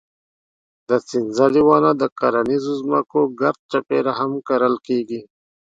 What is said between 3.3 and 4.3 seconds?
ګرد چاپېره